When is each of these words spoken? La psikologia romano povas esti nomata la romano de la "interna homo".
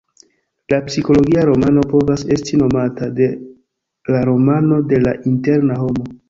La 0.71 0.77
psikologia 0.85 1.43
romano 1.49 1.83
povas 1.91 2.23
esti 2.37 2.59
nomata 2.61 3.11
la 4.15 4.23
romano 4.31 4.81
de 4.95 5.01
la 5.05 5.15
"interna 5.35 5.79
homo". 5.85 6.09